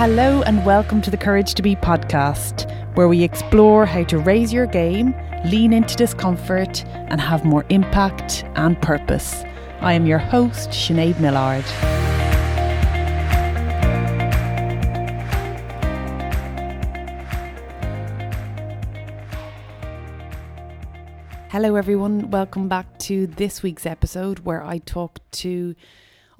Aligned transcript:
Hello, 0.00 0.40
and 0.44 0.64
welcome 0.64 1.02
to 1.02 1.10
the 1.10 1.18
Courage 1.18 1.52
to 1.52 1.60
Be 1.60 1.76
podcast, 1.76 2.66
where 2.96 3.06
we 3.06 3.22
explore 3.22 3.84
how 3.84 4.02
to 4.04 4.16
raise 4.16 4.50
your 4.50 4.64
game, 4.64 5.14
lean 5.44 5.74
into 5.74 5.94
discomfort, 5.94 6.86
and 6.86 7.20
have 7.20 7.44
more 7.44 7.66
impact 7.68 8.46
and 8.54 8.80
purpose. 8.80 9.44
I 9.82 9.92
am 9.92 10.06
your 10.06 10.16
host, 10.16 10.70
Sinead 10.70 11.20
Millard. 11.20 11.66
Hello, 21.50 21.74
everyone. 21.74 22.30
Welcome 22.30 22.68
back 22.68 22.98
to 23.00 23.26
this 23.26 23.62
week's 23.62 23.84
episode 23.84 24.38
where 24.38 24.64
I 24.64 24.78
talk 24.78 25.18
to 25.32 25.74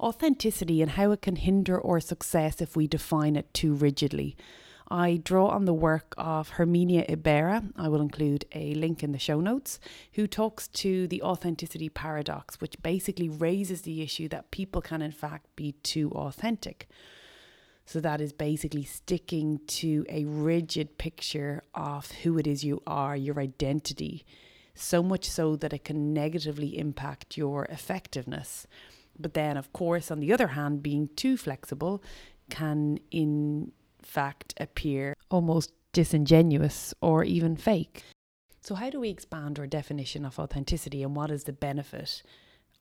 authenticity 0.01 0.81
and 0.81 0.91
how 0.91 1.11
it 1.11 1.21
can 1.21 1.35
hinder 1.35 1.85
our 1.85 1.99
success 1.99 2.61
if 2.61 2.75
we 2.75 2.87
define 2.87 3.35
it 3.35 3.53
too 3.53 3.73
rigidly. 3.73 4.35
I 4.89 5.21
draw 5.23 5.47
on 5.47 5.63
the 5.63 5.73
work 5.73 6.13
of 6.17 6.49
Herminia 6.51 7.05
Ibarra, 7.07 7.63
I 7.77 7.87
will 7.87 8.01
include 8.01 8.43
a 8.53 8.73
link 8.73 9.03
in 9.03 9.13
the 9.13 9.19
show 9.19 9.39
notes, 9.39 9.79
who 10.13 10.27
talks 10.27 10.67
to 10.67 11.07
the 11.07 11.21
authenticity 11.21 11.87
paradox, 11.87 12.59
which 12.59 12.81
basically 12.83 13.29
raises 13.29 13.83
the 13.83 14.01
issue 14.01 14.27
that 14.29 14.51
people 14.51 14.81
can, 14.81 15.01
in 15.01 15.13
fact, 15.13 15.55
be 15.55 15.73
too 15.83 16.11
authentic. 16.11 16.89
So, 17.85 18.01
that 18.01 18.19
is 18.19 18.33
basically 18.33 18.83
sticking 18.83 19.61
to 19.67 20.05
a 20.09 20.25
rigid 20.25 20.97
picture 20.97 21.63
of 21.73 22.11
who 22.11 22.37
it 22.37 22.45
is 22.45 22.63
you 22.63 22.83
are, 22.85 23.15
your 23.15 23.39
identity 23.39 24.25
so 24.73 25.03
much 25.03 25.29
so 25.29 25.55
that 25.57 25.73
it 25.73 25.83
can 25.83 26.13
negatively 26.13 26.77
impact 26.77 27.37
your 27.37 27.65
effectiveness. 27.65 28.67
But 29.21 29.33
then, 29.33 29.57
of 29.57 29.71
course, 29.73 30.11
on 30.11 30.19
the 30.19 30.33
other 30.33 30.47
hand, 30.47 30.83
being 30.83 31.09
too 31.15 31.37
flexible 31.37 32.03
can, 32.49 32.99
in 33.11 33.71
fact, 34.01 34.53
appear 34.59 35.15
almost 35.29 35.73
disingenuous 35.93 36.93
or 37.01 37.23
even 37.23 37.55
fake. 37.55 38.03
So, 38.61 38.75
how 38.75 38.89
do 38.89 38.99
we 38.99 39.09
expand 39.09 39.57
our 39.57 39.67
definition 39.67 40.25
of 40.25 40.37
authenticity 40.37 41.01
and 41.03 41.15
what 41.15 41.31
is 41.31 41.45
the 41.45 41.53
benefit 41.53 42.21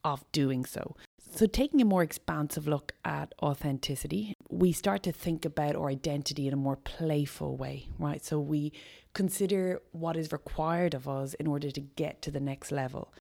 of 0.05 0.31
doing 0.33 0.65
so? 0.65 0.97
So, 1.33 1.47
taking 1.47 1.81
a 1.81 1.85
more 1.85 2.03
expansive 2.03 2.67
look 2.67 2.93
at 3.05 3.33
authenticity, 3.43 4.35
we 4.51 4.73
start 4.73 5.03
to 5.05 5.13
think 5.13 5.45
about 5.45 5.77
our 5.77 5.89
identity 5.89 6.47
in 6.47 6.53
a 6.53 6.57
more 6.57 6.77
playful 6.77 7.57
way, 7.57 7.89
right? 7.99 8.23
So, 8.23 8.39
we 8.41 8.73
consider 9.15 9.81
what 9.93 10.17
is 10.17 10.33
required 10.33 10.93
of 10.93 11.09
us 11.09 11.35
in 11.35 11.47
order 11.47 11.71
to 11.71 11.81
get 11.81 12.21
to 12.23 12.31
the 12.31 12.41
next 12.41 12.73
level. 12.73 13.15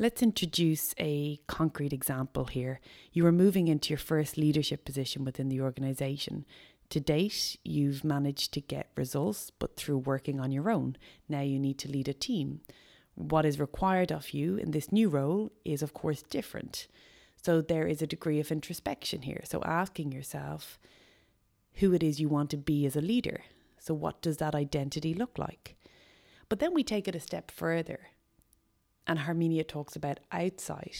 Let's 0.00 0.22
introduce 0.22 0.94
a 0.98 1.40
concrete 1.46 1.92
example 1.92 2.46
here. 2.46 2.80
You 3.12 3.26
are 3.26 3.32
moving 3.32 3.68
into 3.68 3.90
your 3.90 3.98
first 3.98 4.38
leadership 4.38 4.86
position 4.86 5.26
within 5.26 5.50
the 5.50 5.60
organization. 5.60 6.46
To 6.88 7.00
date, 7.00 7.58
you've 7.64 8.02
managed 8.02 8.54
to 8.54 8.62
get 8.62 8.88
results, 8.96 9.52
but 9.58 9.76
through 9.76 9.98
working 9.98 10.40
on 10.40 10.52
your 10.52 10.70
own. 10.70 10.96
Now 11.28 11.42
you 11.42 11.58
need 11.58 11.76
to 11.80 11.90
lead 11.90 12.08
a 12.08 12.14
team. 12.14 12.62
What 13.14 13.44
is 13.44 13.60
required 13.60 14.10
of 14.10 14.30
you 14.30 14.56
in 14.56 14.70
this 14.70 14.90
new 14.90 15.10
role 15.10 15.52
is, 15.66 15.82
of 15.82 15.92
course, 15.92 16.22
different. 16.22 16.88
So 17.36 17.60
there 17.60 17.86
is 17.86 18.00
a 18.00 18.06
degree 18.06 18.40
of 18.40 18.50
introspection 18.50 19.20
here. 19.20 19.42
So 19.44 19.62
asking 19.66 20.12
yourself 20.12 20.78
who 21.74 21.92
it 21.92 22.02
is 22.02 22.18
you 22.18 22.30
want 22.30 22.48
to 22.52 22.56
be 22.56 22.86
as 22.86 22.96
a 22.96 23.02
leader. 23.02 23.42
So, 23.78 23.92
what 23.92 24.22
does 24.22 24.38
that 24.38 24.54
identity 24.54 25.12
look 25.12 25.36
like? 25.36 25.76
But 26.48 26.58
then 26.58 26.72
we 26.72 26.84
take 26.84 27.06
it 27.06 27.14
a 27.14 27.20
step 27.20 27.50
further. 27.50 28.08
And 29.06 29.20
Herminia 29.20 29.66
talks 29.66 29.96
about 29.96 30.20
outside, 30.30 30.96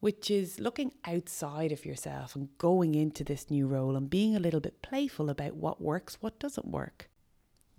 which 0.00 0.30
is 0.30 0.60
looking 0.60 0.92
outside 1.04 1.72
of 1.72 1.86
yourself 1.86 2.36
and 2.36 2.48
going 2.58 2.94
into 2.94 3.24
this 3.24 3.50
new 3.50 3.66
role 3.66 3.96
and 3.96 4.10
being 4.10 4.36
a 4.36 4.40
little 4.40 4.60
bit 4.60 4.82
playful 4.82 5.30
about 5.30 5.56
what 5.56 5.80
works, 5.80 6.18
what 6.20 6.38
doesn't 6.38 6.66
work. 6.66 7.08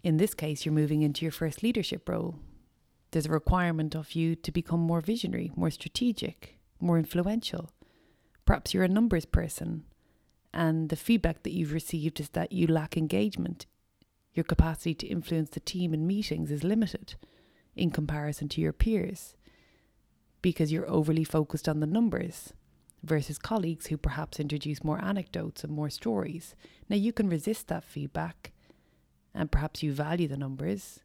In 0.04 0.18
this 0.18 0.34
case, 0.34 0.66
you're 0.66 0.74
moving 0.74 1.02
into 1.02 1.26
your 1.26 1.32
first 1.32 1.64
leadership 1.64 2.08
role. 2.08 2.40
There's 3.12 3.26
a 3.26 3.32
requirement 3.32 3.96
of 3.96 4.14
you 4.14 4.36
to 4.36 4.52
become 4.52 4.80
more 4.80 5.02
visionary, 5.02 5.52
more 5.56 5.72
strategic, 5.72 6.58
more 6.80 6.98
influential. 6.98 7.72
Perhaps 8.46 8.74
you're 8.74 8.84
a 8.84 8.90
numbers 8.90 9.26
person, 9.26 9.84
and 10.54 10.90
the 10.90 10.96
feedback 10.96 11.44
that 11.44 11.54
you've 11.54 11.74
received 11.74 12.20
is 12.20 12.30
that 12.30 12.52
you 12.52 12.68
lack 12.68 12.98
engagement 12.98 13.66
your 14.38 14.44
capacity 14.44 14.94
to 14.94 15.08
influence 15.08 15.50
the 15.50 15.60
team 15.60 15.94
in 15.96 16.06
meetings 16.06 16.52
is 16.52 16.64
limited 16.64 17.16
in 17.76 17.90
comparison 17.90 18.48
to 18.48 18.62
your 18.62 18.72
peers 18.72 19.36
because 20.48 20.72
you're 20.72 20.90
overly 20.90 21.26
focused 21.26 21.68
on 21.68 21.82
the 21.82 21.86
numbers 21.86 22.54
versus 23.04 23.38
colleagues 23.38 23.88
who 23.88 23.98
perhaps 23.98 24.40
introduce 24.40 24.82
more 24.82 25.04
anecdotes 25.04 25.62
and 25.62 25.74
more 25.74 25.90
stories. 25.90 26.56
Now, 26.88 26.96
you 26.96 27.12
can 27.12 27.28
resist 27.28 27.68
that 27.68 27.84
feedback 27.84 28.54
and 29.36 29.52
perhaps 29.52 29.84
you 29.84 29.92
value 29.92 30.30
the 30.30 30.38
numbers 30.38 31.02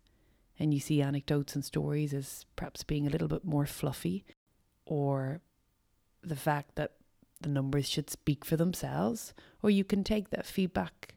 and 0.60 0.72
you 0.72 0.78
see 0.78 1.02
anecdotes 1.02 1.56
and 1.56 1.64
stories 1.64 2.14
as 2.14 2.47
perhaps 2.54 2.84
being 2.84 3.04
a 3.04 3.10
little 3.10 3.26
bit 3.26 3.44
more 3.44 3.66
fluffy 3.66 4.25
or 4.86 5.41
the 6.22 6.36
fact 6.36 6.76
that 6.76 6.92
the 7.41 7.48
numbers 7.48 7.88
should 7.88 8.10
speak 8.10 8.44
for 8.44 8.56
themselves, 8.56 9.34
or 9.60 9.70
you 9.70 9.82
can 9.82 10.04
take 10.04 10.31
that 10.31 10.47
feedback 10.47 11.16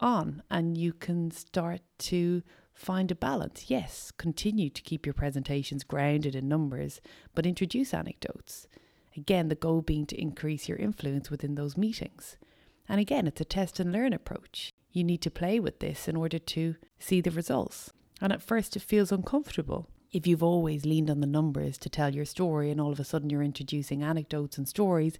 on 0.00 0.42
and 0.50 0.78
you 0.78 0.94
can 0.94 1.30
start 1.30 1.82
to 1.98 2.42
find 2.76 3.10
a 3.10 3.14
balance. 3.14 3.64
Yes, 3.68 4.12
continue 4.16 4.70
to 4.70 4.82
keep 4.82 5.06
your 5.06 5.14
presentations 5.14 5.82
grounded 5.82 6.36
in 6.36 6.48
numbers, 6.48 7.00
but 7.34 7.46
introduce 7.46 7.94
anecdotes. 7.94 8.68
Again, 9.16 9.48
the 9.48 9.54
goal 9.54 9.80
being 9.80 10.06
to 10.06 10.20
increase 10.20 10.68
your 10.68 10.78
influence 10.78 11.30
within 11.30 11.54
those 11.54 11.76
meetings. 11.76 12.36
And 12.88 13.00
again, 13.00 13.26
it's 13.26 13.40
a 13.40 13.44
test 13.44 13.80
and 13.80 13.90
learn 13.90 14.12
approach. 14.12 14.72
You 14.92 15.04
need 15.04 15.22
to 15.22 15.30
play 15.30 15.58
with 15.58 15.80
this 15.80 16.06
in 16.06 16.16
order 16.16 16.38
to 16.38 16.76
see 16.98 17.20
the 17.20 17.30
results. 17.30 17.92
And 18.20 18.32
at 18.32 18.42
first, 18.42 18.76
it 18.76 18.82
feels 18.82 19.10
uncomfortable. 19.10 19.88
If 20.12 20.26
you've 20.26 20.42
always 20.42 20.86
leaned 20.86 21.10
on 21.10 21.20
the 21.20 21.26
numbers 21.26 21.78
to 21.78 21.88
tell 21.88 22.14
your 22.14 22.24
story 22.24 22.70
and 22.70 22.80
all 22.80 22.92
of 22.92 23.00
a 23.00 23.04
sudden 23.04 23.30
you're 23.30 23.42
introducing 23.42 24.02
anecdotes 24.02 24.56
and 24.58 24.68
stories, 24.68 25.18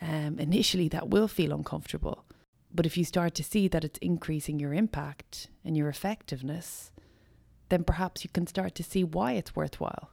um, 0.00 0.38
initially 0.38 0.88
that 0.88 1.08
will 1.08 1.28
feel 1.28 1.52
uncomfortable. 1.52 2.24
But 2.74 2.86
if 2.86 2.96
you 2.96 3.04
start 3.04 3.34
to 3.34 3.44
see 3.44 3.68
that 3.68 3.84
it's 3.84 3.98
increasing 3.98 4.58
your 4.58 4.72
impact 4.72 5.48
and 5.64 5.76
your 5.76 5.88
effectiveness, 5.88 6.90
then 7.68 7.84
perhaps 7.84 8.24
you 8.24 8.30
can 8.32 8.46
start 8.46 8.74
to 8.76 8.82
see 8.82 9.04
why 9.04 9.32
it's 9.32 9.54
worthwhile. 9.56 10.10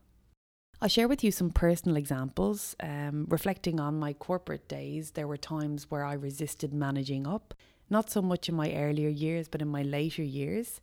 I'll 0.82 0.90
share 0.90 1.08
with 1.10 1.24
you 1.24 1.32
some 1.32 1.50
personal 1.50 1.98
examples. 1.98 2.76
Um, 2.80 3.26
reflecting 3.30 3.80
on 3.80 4.00
my 4.00 4.14
corporate 4.14 4.68
days, 4.70 5.12
there 5.12 5.28
were 5.28 5.38
times 5.38 5.92
where 5.92 6.06
I 6.06 6.14
resisted 6.14 6.74
managing 6.74 7.28
up, 7.28 7.54
not 7.90 8.10
so 8.10 8.22
much 8.22 8.48
in 8.48 8.56
my 8.56 8.74
earlier 8.74 9.10
years, 9.10 9.50
but 9.50 9.62
in 9.62 9.68
my 9.68 9.84
later 9.84 10.24
years. 10.24 10.80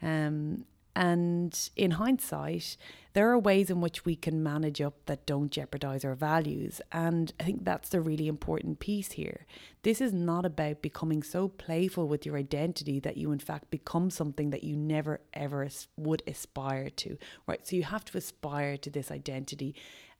Um, 0.00 0.64
and 0.94 1.70
in 1.74 1.92
hindsight, 1.92 2.76
there 3.14 3.30
are 3.30 3.38
ways 3.38 3.70
in 3.70 3.80
which 3.80 4.04
we 4.04 4.14
can 4.14 4.42
manage 4.42 4.80
up 4.80 4.94
that 5.06 5.26
don't 5.26 5.50
jeopardize 5.50 6.04
our 6.04 6.14
values. 6.14 6.80
And 6.90 7.32
I 7.40 7.44
think 7.44 7.64
that's 7.64 7.88
the 7.88 8.00
really 8.00 8.28
important 8.28 8.78
piece 8.78 9.12
here. 9.12 9.46
This 9.82 10.00
is 10.00 10.12
not 10.12 10.44
about 10.44 10.82
becoming 10.82 11.22
so 11.22 11.48
playful 11.48 12.08
with 12.08 12.26
your 12.26 12.36
identity 12.36 13.00
that 13.00 13.16
you, 13.16 13.32
in 13.32 13.38
fact, 13.38 13.70
become 13.70 14.10
something 14.10 14.50
that 14.50 14.64
you 14.64 14.76
never 14.76 15.20
ever 15.32 15.68
would 15.96 16.22
aspire 16.26 16.90
to, 16.90 17.16
right? 17.46 17.66
So 17.66 17.76
you 17.76 17.84
have 17.84 18.04
to 18.06 18.18
aspire 18.18 18.76
to 18.78 18.90
this 18.90 19.10
identity. 19.10 19.74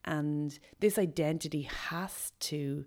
And 0.04 0.58
this 0.80 0.98
identity 0.98 1.62
has 1.62 2.32
to 2.40 2.86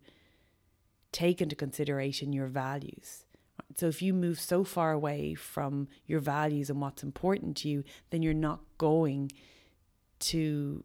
take 1.12 1.42
into 1.42 1.56
consideration 1.56 2.34
your 2.34 2.48
values. 2.48 3.26
So 3.76 3.88
if 3.88 4.02
you 4.02 4.14
move 4.14 4.40
so 4.40 4.64
far 4.64 4.92
away 4.92 5.34
from 5.34 5.88
your 6.06 6.22
values 6.22 6.70
and 6.70 6.82
what's 6.82 7.04
important 7.04 7.58
to 7.58 7.70
you, 7.70 7.84
then 8.10 8.22
you're 8.22 8.34
not 8.34 8.62
going 8.78 9.32
to 10.20 10.84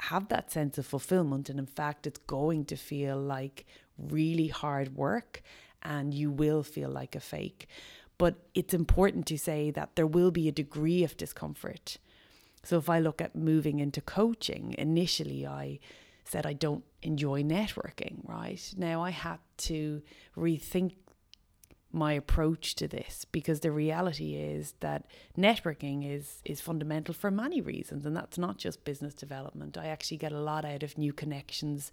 have 0.00 0.28
that 0.28 0.50
sense 0.50 0.78
of 0.78 0.86
fulfillment. 0.86 1.50
And 1.50 1.58
in 1.58 1.66
fact, 1.66 2.06
it's 2.06 2.18
going 2.20 2.64
to 2.66 2.76
feel 2.76 3.18
like 3.18 3.66
really 3.98 4.48
hard 4.48 4.96
work 4.96 5.42
and 5.82 6.14
you 6.14 6.30
will 6.30 6.62
feel 6.62 6.88
like 6.88 7.14
a 7.14 7.20
fake. 7.20 7.68
But 8.16 8.36
it's 8.54 8.74
important 8.74 9.26
to 9.26 9.38
say 9.38 9.70
that 9.70 9.96
there 9.96 10.06
will 10.06 10.30
be 10.30 10.48
a 10.48 10.52
degree 10.52 11.04
of 11.04 11.16
discomfort. 11.16 11.98
So 12.62 12.78
if 12.78 12.88
I 12.90 13.00
look 13.00 13.20
at 13.20 13.34
moving 13.34 13.80
into 13.80 14.00
coaching, 14.00 14.74
initially 14.78 15.46
I 15.46 15.78
said 16.24 16.46
I 16.46 16.52
don't 16.52 16.84
enjoy 17.02 17.42
networking, 17.42 18.18
right? 18.24 18.62
Now 18.76 19.02
I 19.02 19.10
had 19.10 19.38
to 19.58 20.02
rethink 20.36 20.92
my 21.92 22.12
approach 22.12 22.74
to 22.76 22.86
this 22.86 23.24
because 23.32 23.60
the 23.60 23.72
reality 23.72 24.34
is 24.34 24.74
that 24.80 25.06
networking 25.36 26.08
is 26.08 26.40
is 26.44 26.60
fundamental 26.60 27.12
for 27.12 27.30
many 27.30 27.60
reasons 27.60 28.06
and 28.06 28.16
that's 28.16 28.38
not 28.38 28.58
just 28.58 28.84
business 28.84 29.14
development. 29.14 29.76
I 29.76 29.86
actually 29.86 30.18
get 30.18 30.32
a 30.32 30.40
lot 30.40 30.64
out 30.64 30.82
of 30.82 30.96
new 30.96 31.12
connections. 31.12 31.90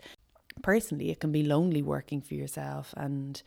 Personally 0.61 1.09
it 1.09 1.19
can 1.19 1.31
be 1.31 1.43
lonely 1.43 1.81
working 1.81 2.21
for 2.21 2.35
yourself 2.35 2.93
and 2.95 3.41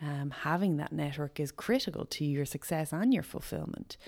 um, 0.00 0.30
having 0.30 0.78
that 0.78 0.92
network 0.92 1.38
is 1.38 1.52
critical 1.52 2.06
to 2.06 2.24
your 2.24 2.46
success 2.46 2.92
and 2.92 3.12
your 3.12 3.22
fulfillment. 3.22 3.98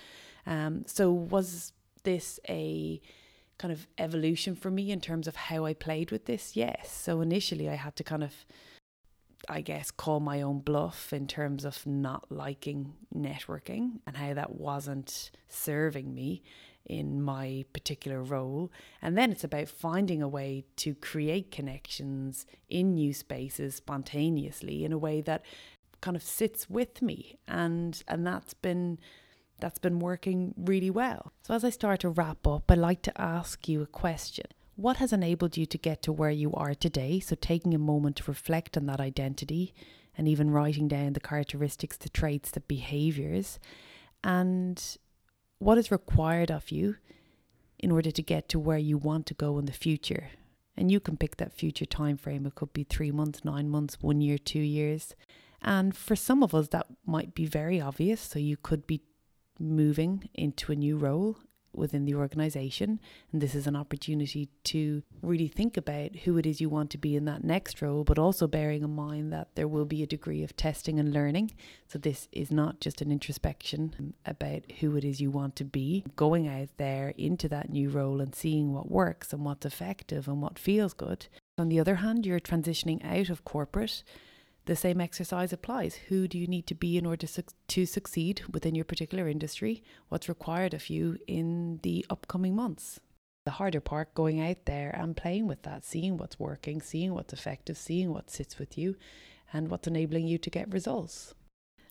Um, 0.47 0.85
so 0.87 1.13
was 1.13 1.73
this 2.05 2.41
a 2.49 3.03
kind 3.59 3.71
of 3.71 3.87
evolution 3.99 4.57
for 4.57 4.71
me 4.71 4.91
in 4.91 5.01
terms 5.01 5.29
of 5.29 5.37
how 5.37 5.67
i 5.67 5.75
played 5.75 6.11
with 6.11 6.25
this? 6.25 6.57
Yes. 6.57 6.91
So 6.91 7.21
initially 7.21 7.69
i 7.69 7.75
had 7.75 7.97
to 7.97 8.05
kind 8.05 8.25
of 8.25 8.47
I 9.49 9.61
guess, 9.61 9.91
call 9.91 10.21
my 10.21 10.43
own 10.43 10.61
bluff 10.61 11.13
in 11.13 11.27
terms 11.27 11.65
of 11.65 11.87
not 11.87 12.31
liking 12.31 12.95
networking 13.15 14.01
and 14.07 14.17
how 14.17 14.35
that 14.35 14.55
wasn't 14.55 15.31
serving 15.49 16.15
me 16.15 16.43
in 16.87 17.23
my 17.23 17.65
particular 17.73 18.23
role. 18.23 18.71
And 19.01 19.17
then 19.17 19.31
it's 19.31 19.45
about 19.45 19.69
finding 19.69 20.23
a 20.23 20.29
way 20.29 20.65
to 20.77 20.95
create 20.95 21.51
connections 21.51 22.47
in 22.69 22.95
new 22.95 23.13
spaces 23.13 23.77
spontaneously 23.77 24.85
in 24.85 24.93
a 24.93 24.99
way 24.99 25.21
that 25.23 25.45
kind 26.01 26.17
of 26.17 26.23
sits 26.23 26.69
with 26.69 27.03
me. 27.03 27.39
And 27.47 28.03
and 28.09 28.27
that's 28.27 28.55
been 28.55 28.99
that's 29.61 29.79
been 29.79 30.01
working 30.01 30.55
really 30.57 30.91
well. 30.91 31.33
So 31.43 31.55
as 31.55 31.65
I 31.65 31.71
start 31.71 32.01
to 32.01 32.09
wrap 32.09 32.47
up, 32.47 32.71
I'd 32.71 32.79
like 32.79 33.03
to 33.03 33.21
ask 33.21 33.69
you 33.69 33.81
a 33.83 33.87
question. 33.87 34.47
What 34.83 34.97
has 34.97 35.13
enabled 35.13 35.57
you 35.57 35.65
to 35.65 35.79
get 35.79 36.03
to 36.03 36.13
where 36.13 36.33
you 36.33 36.53
are 36.55 36.75
today? 36.75 37.21
So 37.21 37.37
taking 37.37 37.73
a 37.73 37.79
moment 37.79 38.17
to 38.17 38.25
reflect 38.27 38.77
on 38.77 38.87
that 38.87 38.99
identity 38.99 39.73
and 40.19 40.27
even 40.27 40.51
writing 40.51 40.89
down 40.89 41.13
the 41.13 41.21
characteristics, 41.21 41.97
the 41.97 42.09
traits, 42.09 42.51
the 42.51 42.63
behaviors. 42.63 43.61
And 44.25 44.83
what 45.61 45.79
is 45.79 45.93
required 45.93 46.51
of 46.51 46.73
you 46.73 46.97
in 47.79 47.93
order 47.93 48.11
to 48.11 48.23
get 48.25 48.49
to 48.49 48.59
where 48.59 48.77
you 48.77 48.99
want 48.99 49.27
to 49.27 49.35
go 49.35 49.57
in 49.61 49.67
the 49.67 49.73
future. 49.73 50.31
And 50.77 50.91
you 50.91 50.99
can 50.99 51.17
pick 51.17 51.37
that 51.37 51.53
future 51.53 51.87
time 51.87 52.17
frame. 52.17 52.45
It 52.45 52.57
could 52.57 52.73
be 52.73 52.83
three 52.83 53.13
months, 53.13 53.45
nine 53.45 53.69
months, 53.69 53.99
one 54.01 54.21
year, 54.21 54.37
two 54.37 54.59
years. 54.59 55.15
And 55.63 55.97
for 55.97 56.17
some 56.17 56.43
of 56.43 56.57
us, 56.57 56.67
that 56.71 56.89
might 57.07 57.37
be 57.37 57.47
very 57.47 57.81
obvious. 57.81 58.21
So 58.21 58.41
you 58.41 58.57
could 58.57 58.89
be 58.89 59.03
moving 59.61 60.29
into 60.35 60.73
a 60.73 60.75
new 60.75 60.97
role 60.97 61.37
within 61.75 62.05
the 62.05 62.15
organization. 62.15 63.01
And 63.33 63.41
this 63.41 63.55
is 63.55 63.67
an 63.67 63.77
opportunity 63.77 64.49
to 64.65 65.03
really 65.23 65.49
think 65.49 65.77
about 65.77 66.17
who 66.25 66.39
it 66.39 66.47
is 66.47 66.61
you 66.61 66.69
want 66.69 66.91
to 66.91 66.99
be 66.99 67.17
in 67.17 67.25
that 67.27 67.45
next 67.45 67.83
role, 67.83 68.05
but 68.05 68.19
also 68.19 68.47
bearing 68.47 68.83
in 68.83 68.95
mind 68.95 69.33
that 69.33 69.49
there 69.55 69.69
will 69.69 69.85
be 69.85 70.03
a 70.03 70.07
degree 70.07 70.43
of 70.43 70.57
testing 70.57 70.99
and 70.99 71.13
learning. 71.13 71.53
So 71.89 71.99
this 71.99 72.29
is 72.33 72.51
not 72.51 72.81
just 72.81 73.01
an 73.01 73.11
introspection 73.11 74.15
about 74.27 74.71
who 74.81 74.97
it 74.97 75.05
is 75.05 75.21
you 75.21 75.31
want 75.31 75.57
to 75.57 75.65
be, 75.65 76.05
going 76.17 76.49
out 76.49 76.69
there 76.77 77.15
into 77.17 77.49
that 77.49 77.71
new 77.71 77.89
role 77.89 78.21
and 78.21 78.35
seeing 78.35 78.73
what 78.73 78.91
works 78.91 79.33
and 79.33 79.45
what's 79.45 79.67
effective 79.67 80.29
and 80.29 80.41
what 80.41 80.59
feels 80.59 80.95
good. 80.95 81.27
On 81.59 81.69
the 81.69 81.81
other 81.81 81.97
hand, 81.97 82.25
you're 82.25 82.41
transitioning 82.41 83.05
out 83.05 83.29
of 83.29 83.45
corporate 83.45 84.03
the 84.67 84.77
same 84.77 85.01
exercise 85.01 85.53
applies. 85.53 85.95
Who 86.09 86.29
do 86.29 86.39
you 86.39 86.47
need 86.47 86.67
to 86.69 86.75
be 86.75 86.97
in 86.97 87.07
order 87.07 87.27
to, 87.27 87.45
to 87.69 87.87
succeed 87.87 88.43
within 88.53 88.75
your 88.75 88.85
particular 88.85 89.29
industry? 89.29 89.83
What's 90.09 90.29
required 90.29 90.73
of 90.75 90.89
you 90.89 91.19
in 91.27 91.81
the 91.83 92.07
upcoming 92.09 92.55
months? 92.55 93.01
The 93.45 93.53
harder 93.53 93.81
part, 93.81 94.15
going 94.15 94.41
out 94.41 94.67
there 94.67 94.95
and 94.97 95.17
playing 95.17 95.49
with 95.49 95.63
that, 95.63 95.85
seeing 95.85 96.17
what's 96.17 96.39
working, 96.39 96.81
seeing 96.81 97.13
what's 97.13 97.33
effective, 97.33 97.77
seeing 97.77 98.13
what 98.13 98.31
sits 98.31 98.59
with 98.59 98.79
you, 98.79 98.95
and 99.53 99.69
what's 99.69 99.89
enabling 99.89 100.29
you 100.29 100.39
to 100.39 100.51
get 100.51 100.73
results. 100.73 101.35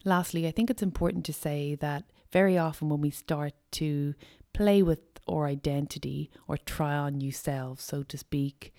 Lastly, 0.05 0.47
I 0.47 0.51
think 0.51 0.69
it's 0.69 0.81
important 0.81 1.25
to 1.25 1.33
say 1.33 1.75
that 1.75 2.05
very 2.31 2.57
often 2.57 2.87
when 2.87 3.01
we 3.01 3.11
start 3.11 3.53
to 3.73 4.15
play 4.53 4.81
with 4.81 4.99
our 5.29 5.45
identity 5.45 6.31
or 6.47 6.57
try 6.57 6.95
on 6.95 7.17
new 7.17 7.31
selves, 7.31 7.83
so 7.83 8.03
to 8.03 8.17
speak, 8.17 8.73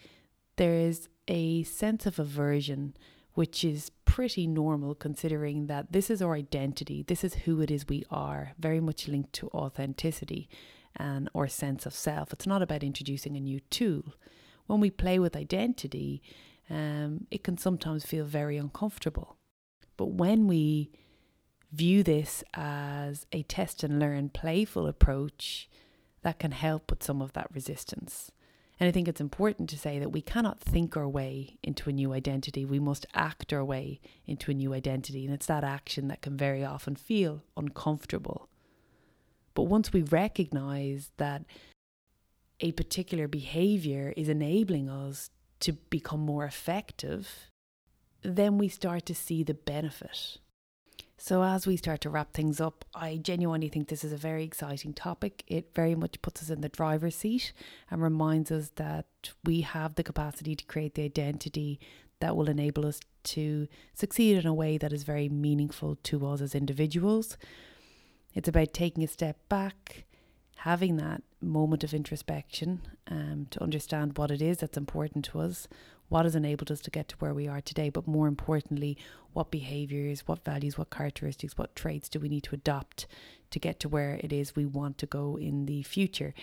there 0.56 0.74
is 0.74 1.08
a 1.28 1.62
sense 1.62 2.06
of 2.06 2.18
aversion 2.18 2.94
which 3.34 3.64
is 3.64 3.90
pretty 4.04 4.46
normal 4.46 4.94
considering 4.94 5.66
that 5.66 5.92
this 5.92 6.10
is 6.10 6.20
our 6.20 6.34
identity, 6.34 7.02
this 7.02 7.24
is 7.24 7.34
who 7.34 7.60
it 7.60 7.70
is 7.70 7.88
we 7.88 8.04
are, 8.10 8.52
very 8.58 8.80
much 8.80 9.08
linked 9.08 9.32
to 9.32 9.48
authenticity 9.48 10.48
and 10.96 11.28
our 11.34 11.48
sense 11.48 11.86
of 11.86 11.94
self. 11.94 12.32
It's 12.32 12.46
not 12.46 12.62
about 12.62 12.82
introducing 12.82 13.36
a 13.36 13.40
new 13.40 13.60
tool. 13.70 14.14
When 14.66 14.80
we 14.80 14.90
play 14.90 15.18
with 15.18 15.34
identity, 15.36 16.22
um, 16.68 17.26
it 17.30 17.42
can 17.42 17.56
sometimes 17.56 18.04
feel 18.04 18.24
very 18.24 18.58
uncomfortable. 18.58 19.36
But 19.96 20.12
when 20.12 20.46
we 20.46 20.90
view 21.72 22.02
this 22.02 22.44
as 22.54 23.26
a 23.32 23.42
test 23.44 23.82
and 23.82 23.98
learn 23.98 24.28
playful 24.28 24.86
approach, 24.86 25.68
that 26.22 26.38
can 26.38 26.52
help 26.52 26.90
with 26.90 27.02
some 27.02 27.20
of 27.20 27.32
that 27.32 27.48
resistance. 27.52 28.30
And 28.82 28.88
I 28.88 28.90
think 28.90 29.06
it's 29.06 29.20
important 29.20 29.70
to 29.70 29.78
say 29.78 30.00
that 30.00 30.10
we 30.10 30.20
cannot 30.20 30.58
think 30.58 30.96
our 30.96 31.08
way 31.08 31.56
into 31.62 31.88
a 31.88 31.92
new 31.92 32.12
identity. 32.12 32.64
We 32.64 32.80
must 32.80 33.06
act 33.14 33.52
our 33.52 33.64
way 33.64 34.00
into 34.26 34.50
a 34.50 34.54
new 34.54 34.74
identity. 34.74 35.24
And 35.24 35.32
it's 35.32 35.46
that 35.46 35.62
action 35.62 36.08
that 36.08 36.20
can 36.20 36.36
very 36.36 36.64
often 36.64 36.96
feel 36.96 37.44
uncomfortable. 37.56 38.48
But 39.54 39.68
once 39.68 39.92
we 39.92 40.02
recognize 40.02 41.12
that 41.18 41.44
a 42.58 42.72
particular 42.72 43.28
behavior 43.28 44.12
is 44.16 44.28
enabling 44.28 44.90
us 44.90 45.30
to 45.60 45.74
become 45.74 46.18
more 46.18 46.44
effective, 46.44 47.52
then 48.22 48.58
we 48.58 48.66
start 48.66 49.06
to 49.06 49.14
see 49.14 49.44
the 49.44 49.54
benefit. 49.54 50.38
So, 51.24 51.44
as 51.44 51.68
we 51.68 51.76
start 51.76 52.00
to 52.00 52.10
wrap 52.10 52.32
things 52.32 52.60
up, 52.60 52.84
I 52.96 53.16
genuinely 53.16 53.68
think 53.68 53.86
this 53.86 54.02
is 54.02 54.12
a 54.12 54.16
very 54.16 54.42
exciting 54.42 54.92
topic. 54.92 55.44
It 55.46 55.72
very 55.72 55.94
much 55.94 56.20
puts 56.20 56.42
us 56.42 56.50
in 56.50 56.62
the 56.62 56.68
driver's 56.68 57.14
seat 57.14 57.52
and 57.88 58.02
reminds 58.02 58.50
us 58.50 58.72
that 58.74 59.06
we 59.44 59.60
have 59.60 59.94
the 59.94 60.02
capacity 60.02 60.56
to 60.56 60.64
create 60.64 60.96
the 60.96 61.04
identity 61.04 61.78
that 62.18 62.36
will 62.36 62.48
enable 62.48 62.84
us 62.84 62.98
to 63.22 63.68
succeed 63.94 64.36
in 64.36 64.48
a 64.48 64.52
way 64.52 64.76
that 64.78 64.92
is 64.92 65.04
very 65.04 65.28
meaningful 65.28 65.94
to 66.02 66.26
us 66.26 66.40
as 66.40 66.56
individuals. 66.56 67.36
It's 68.34 68.48
about 68.48 68.72
taking 68.72 69.04
a 69.04 69.06
step 69.06 69.36
back, 69.48 70.06
having 70.56 70.96
that 70.96 71.22
moment 71.40 71.84
of 71.84 71.94
introspection 71.94 72.80
um, 73.06 73.46
to 73.52 73.62
understand 73.62 74.18
what 74.18 74.32
it 74.32 74.42
is 74.42 74.58
that's 74.58 74.76
important 74.76 75.26
to 75.26 75.38
us, 75.38 75.68
what 76.12 76.26
has 76.26 76.36
enabled 76.36 76.70
us 76.70 76.82
to 76.82 76.90
get 76.90 77.08
to 77.08 77.16
where 77.20 77.32
we 77.32 77.48
are 77.48 77.62
today, 77.62 77.88
but 77.88 78.06
more 78.06 78.28
importantly, 78.28 78.98
what 79.32 79.50
behaviors, 79.50 80.28
what 80.28 80.44
values, 80.44 80.76
what 80.76 80.90
characteristics, 80.90 81.56
what 81.56 81.74
traits 81.74 82.06
do 82.10 82.20
we 82.20 82.28
need 82.28 82.42
to 82.42 82.54
adopt 82.54 83.06
to 83.50 83.58
get 83.58 83.80
to 83.80 83.88
where 83.88 84.20
it 84.22 84.30
is 84.30 84.54
we 84.54 84.66
want 84.66 84.98
to 84.98 85.06
go 85.06 85.38
in 85.38 85.64
the 85.64 85.82
future. 85.82 86.34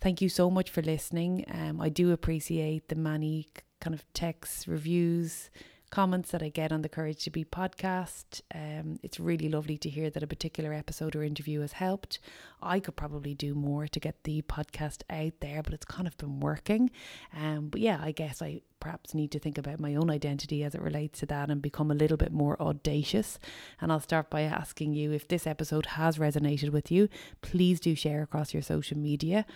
Thank 0.00 0.22
you 0.22 0.28
so 0.28 0.48
much 0.52 0.70
for 0.70 0.82
listening. 0.82 1.44
Um, 1.52 1.80
I 1.80 1.88
do 1.88 2.12
appreciate 2.12 2.88
the 2.88 2.94
many 2.94 3.48
kind 3.80 3.92
of 3.92 4.04
texts, 4.12 4.68
reviews, 4.68 5.50
comments 5.90 6.30
that 6.30 6.42
I 6.42 6.48
get 6.48 6.72
on 6.72 6.82
the 6.82 6.88
Courage 6.88 7.24
to 7.24 7.30
Be 7.30 7.44
podcast. 7.44 8.42
Um, 8.54 8.98
it's 9.02 9.18
really 9.18 9.48
lovely 9.48 9.78
to 9.78 9.88
hear 9.88 10.10
that 10.10 10.22
a 10.22 10.26
particular 10.26 10.72
episode 10.72 11.16
or 11.16 11.22
interview 11.22 11.60
has 11.60 11.72
helped. 11.72 12.18
I 12.62 12.80
could 12.80 12.96
probably 12.96 13.34
do 13.34 13.54
more 13.54 13.86
to 13.88 14.00
get 14.00 14.24
the 14.24 14.42
podcast 14.42 15.02
out 15.10 15.32
there, 15.40 15.62
but 15.62 15.72
it's 15.72 15.86
kind 15.86 16.06
of 16.06 16.16
been 16.18 16.40
working. 16.40 16.90
Um, 17.36 17.68
but 17.68 17.80
yeah, 17.80 18.00
I 18.02 18.12
guess 18.12 18.42
I 18.42 18.62
perhaps 18.80 19.14
need 19.14 19.30
to 19.32 19.38
think 19.38 19.58
about 19.58 19.80
my 19.80 19.94
own 19.94 20.10
identity 20.10 20.62
as 20.62 20.74
it 20.74 20.82
relates 20.82 21.20
to 21.20 21.26
that 21.26 21.50
and 21.50 21.60
become 21.62 21.90
a 21.90 21.94
little 21.94 22.16
bit 22.16 22.32
more 22.32 22.60
audacious. 22.60 23.38
And 23.80 23.90
I'll 23.90 24.00
start 24.00 24.30
by 24.30 24.42
asking 24.42 24.94
you 24.94 25.12
if 25.12 25.26
this 25.26 25.46
episode 25.46 25.86
has 25.86 26.18
resonated 26.18 26.70
with 26.70 26.90
you, 26.90 27.08
please 27.42 27.80
do 27.80 27.94
share 27.94 28.22
across 28.22 28.52
your 28.52 28.62
social 28.62 28.98
media. 28.98 29.46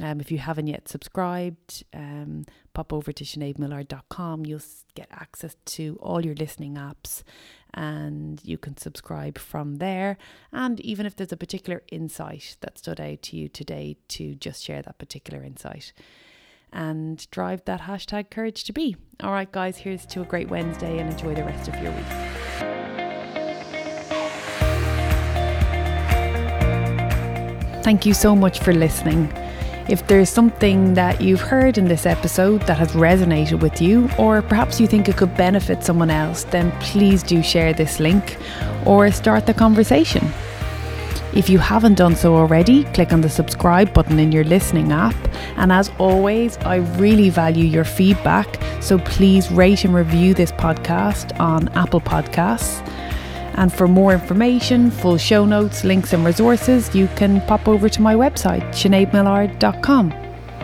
Um, 0.00 0.20
if 0.20 0.30
you 0.30 0.38
haven't 0.38 0.68
yet 0.68 0.88
subscribed, 0.88 1.84
um, 1.92 2.44
pop 2.72 2.92
over 2.92 3.12
to 3.12 3.24
sineadmillard.com. 3.24 4.46
You'll 4.46 4.60
get 4.94 5.08
access 5.10 5.56
to 5.66 5.98
all 6.00 6.24
your 6.24 6.34
listening 6.34 6.74
apps 6.74 7.22
and 7.74 8.40
you 8.44 8.58
can 8.58 8.76
subscribe 8.76 9.38
from 9.38 9.76
there. 9.76 10.16
And 10.52 10.80
even 10.80 11.04
if 11.04 11.16
there's 11.16 11.32
a 11.32 11.36
particular 11.36 11.82
insight 11.90 12.56
that 12.60 12.78
stood 12.78 13.00
out 13.00 13.22
to 13.22 13.36
you 13.36 13.48
today, 13.48 13.96
to 14.08 14.34
just 14.34 14.62
share 14.62 14.82
that 14.82 14.98
particular 14.98 15.42
insight 15.42 15.92
and 16.72 17.28
drive 17.30 17.64
that 17.64 17.82
hashtag 17.82 18.30
courage 18.30 18.64
to 18.64 18.72
be. 18.72 18.96
All 19.20 19.32
right, 19.32 19.50
guys, 19.50 19.78
here's 19.78 20.06
to 20.06 20.20
a 20.22 20.24
great 20.24 20.48
Wednesday 20.48 20.98
and 20.98 21.10
enjoy 21.10 21.34
the 21.34 21.44
rest 21.44 21.68
of 21.68 21.74
your 21.82 21.92
week. 21.92 22.04
Thank 27.82 28.04
you 28.04 28.12
so 28.12 28.36
much 28.36 28.60
for 28.60 28.74
listening. 28.74 29.32
If 29.88 30.06
there's 30.06 30.28
something 30.28 30.92
that 30.94 31.22
you've 31.22 31.40
heard 31.40 31.78
in 31.78 31.88
this 31.88 32.04
episode 32.04 32.60
that 32.62 32.76
has 32.76 32.92
resonated 32.92 33.60
with 33.60 33.80
you, 33.80 34.10
or 34.18 34.42
perhaps 34.42 34.78
you 34.78 34.86
think 34.86 35.08
it 35.08 35.16
could 35.16 35.34
benefit 35.34 35.82
someone 35.82 36.10
else, 36.10 36.44
then 36.44 36.70
please 36.80 37.22
do 37.22 37.42
share 37.42 37.72
this 37.72 37.98
link 37.98 38.36
or 38.84 39.10
start 39.10 39.46
the 39.46 39.54
conversation. 39.54 40.28
If 41.34 41.48
you 41.48 41.58
haven't 41.58 41.94
done 41.94 42.16
so 42.16 42.34
already, 42.36 42.84
click 42.84 43.14
on 43.14 43.22
the 43.22 43.30
subscribe 43.30 43.94
button 43.94 44.18
in 44.18 44.30
your 44.30 44.44
listening 44.44 44.92
app. 44.92 45.16
And 45.56 45.72
as 45.72 45.90
always, 45.98 46.58
I 46.58 46.76
really 46.98 47.30
value 47.30 47.64
your 47.64 47.84
feedback, 47.84 48.60
so 48.82 48.98
please 48.98 49.50
rate 49.50 49.84
and 49.84 49.94
review 49.94 50.34
this 50.34 50.52
podcast 50.52 51.38
on 51.40 51.68
Apple 51.68 52.00
Podcasts. 52.02 52.86
And 53.58 53.72
for 53.72 53.88
more 53.88 54.12
information, 54.12 54.92
full 54.92 55.18
show 55.18 55.44
notes, 55.44 55.82
links, 55.82 56.12
and 56.12 56.24
resources, 56.24 56.94
you 56.94 57.08
can 57.16 57.40
pop 57.48 57.66
over 57.66 57.88
to 57.88 58.00
my 58.00 58.14
website, 58.14 58.62
sineadmillard.com. 58.70 60.14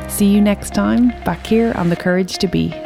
See 0.08 0.26
you 0.26 0.40
next 0.40 0.74
time 0.74 1.08
back 1.24 1.44
here 1.44 1.72
on 1.74 1.88
The 1.88 1.96
Courage 1.96 2.38
to 2.38 2.46
Be. 2.46 2.83